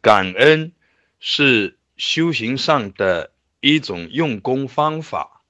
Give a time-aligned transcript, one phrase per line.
[0.00, 0.72] 感恩
[1.18, 5.42] 是修行上的一种用功方法，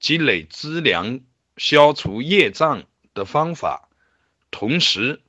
[0.00, 1.20] 积累资粮、
[1.56, 3.88] 消除业障的方法，
[4.50, 5.22] 同时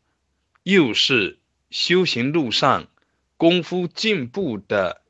[0.64, 1.40] 又是
[1.70, 2.88] 修行路上
[3.38, 5.04] 功夫进步的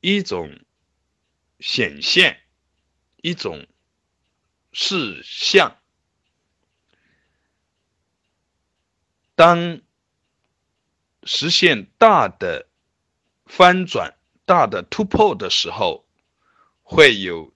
[0.00, 0.60] 一种
[1.58, 2.42] 显现，
[3.22, 3.66] 一种
[4.72, 5.78] 事项。
[9.34, 9.80] 当
[11.22, 12.68] 实现大的
[13.46, 16.04] 翻转、大的突破的时候，
[16.82, 17.52] 会有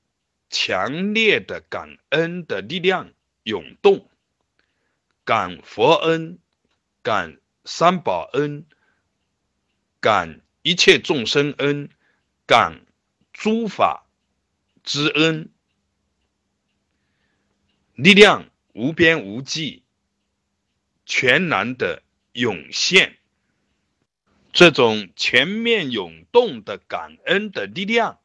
[0.51, 4.09] 强烈的感恩的力量涌动，
[5.25, 6.39] 感佛恩、
[7.03, 8.67] 感三宝恩、
[10.01, 11.91] 感一切众生恩、
[12.47, 12.87] 感
[13.33, 14.07] 诸法
[14.83, 15.51] 之恩，
[17.95, 19.83] 力量无边无际。
[21.11, 23.17] 全然的涌现，
[24.53, 28.21] 这种全面涌动的感恩的力量，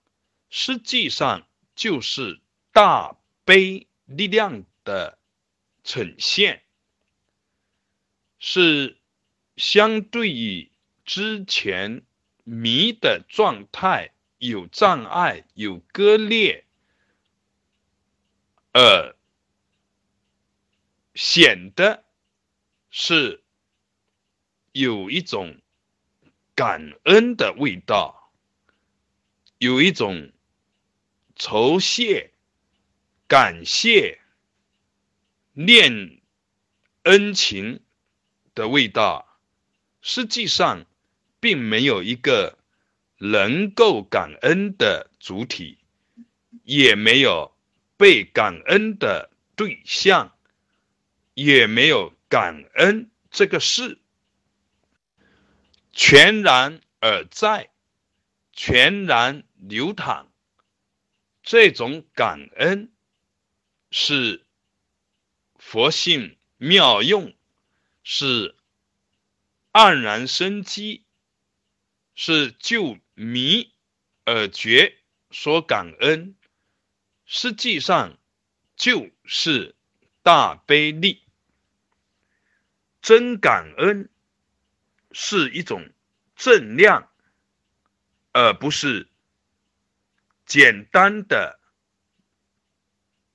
[0.49, 2.39] 实际上就是
[2.71, 3.15] 大
[3.45, 5.17] 悲力量的
[5.83, 6.63] 呈现，
[8.39, 8.97] 是
[9.55, 10.71] 相对于
[11.05, 12.03] 之前
[12.43, 16.65] 迷的状态有障碍、有割裂，
[18.71, 19.15] 呃
[21.13, 22.03] 显得。
[22.95, 23.43] 是
[24.71, 25.59] 有一种
[26.55, 28.31] 感恩的味道，
[29.57, 30.31] 有一种
[31.35, 32.31] 酬谢、
[33.27, 34.19] 感谢、
[35.53, 36.21] 念
[37.03, 37.81] 恩情
[38.55, 39.39] 的味道。
[40.01, 40.85] 实际上，
[41.39, 42.57] 并没有一个
[43.17, 45.77] 能够感恩的主体，
[46.63, 47.55] 也没有
[47.97, 50.35] 被感恩的对象，
[51.35, 52.13] 也没有。
[52.29, 53.99] 感恩这个事，
[55.93, 57.69] 全然而在，
[58.51, 60.31] 全然流淌。
[61.43, 62.91] 这种感恩
[63.91, 64.45] 是
[65.57, 67.33] 佛性妙用，
[68.03, 68.55] 是
[69.71, 71.05] 黯然生机，
[72.15, 73.71] 是救迷
[74.25, 74.97] 而觉
[75.31, 76.35] 所感恩。
[77.25, 78.17] 实际上
[78.75, 79.75] 就是
[80.21, 81.23] 大悲力。
[83.01, 84.09] 真感恩
[85.13, 85.89] 是一种
[86.35, 87.09] 正量，
[88.31, 89.07] 而不是
[90.45, 91.59] 简单的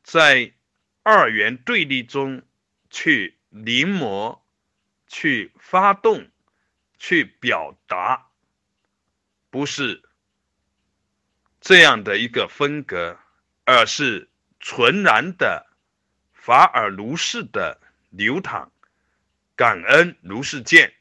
[0.02, 0.52] 在
[1.02, 2.42] 二元对立中
[2.90, 4.40] 去临摹、
[5.06, 6.28] 去发动、
[6.98, 8.30] 去表达，
[9.50, 10.02] 不是
[11.60, 13.18] 这样的一个风格，
[13.64, 14.28] 而是
[14.60, 15.66] 纯然的
[16.32, 17.80] 法尔如是的
[18.10, 18.72] 流淌。
[19.56, 20.92] 感恩如是见。